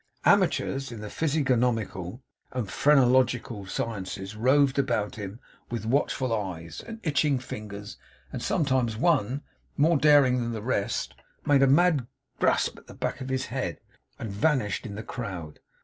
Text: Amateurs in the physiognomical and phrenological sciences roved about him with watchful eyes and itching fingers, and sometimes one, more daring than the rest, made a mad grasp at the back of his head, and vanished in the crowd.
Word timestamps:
Amateurs 0.25 0.91
in 0.91 0.99
the 1.01 1.11
physiognomical 1.11 2.23
and 2.51 2.71
phrenological 2.71 3.67
sciences 3.67 4.35
roved 4.35 4.79
about 4.79 5.15
him 5.15 5.39
with 5.69 5.85
watchful 5.85 6.33
eyes 6.35 6.81
and 6.81 6.99
itching 7.03 7.37
fingers, 7.37 7.97
and 8.33 8.41
sometimes 8.41 8.97
one, 8.97 9.43
more 9.77 9.97
daring 9.99 10.39
than 10.41 10.53
the 10.53 10.63
rest, 10.63 11.13
made 11.45 11.61
a 11.61 11.67
mad 11.67 12.07
grasp 12.39 12.79
at 12.79 12.87
the 12.87 12.95
back 12.95 13.21
of 13.21 13.29
his 13.29 13.45
head, 13.53 13.79
and 14.17 14.31
vanished 14.31 14.87
in 14.87 14.95
the 14.95 15.03
crowd. 15.03 15.59